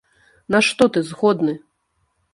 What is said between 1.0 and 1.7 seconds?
згодны?